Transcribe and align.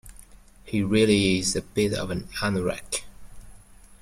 He 0.63 0.81
really 0.81 1.37
is 1.37 1.55
a 1.55 1.61
bit 1.61 1.93
of 1.93 2.09
an 2.09 2.23
anorak 2.41 3.03